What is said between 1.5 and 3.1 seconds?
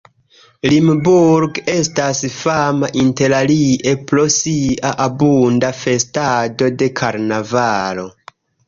estas fama